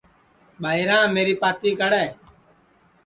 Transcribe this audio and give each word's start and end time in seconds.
ٻائیراں 0.61 1.03
میری 1.15 1.33
پاتی 1.41 1.71
کڑے 1.79 2.03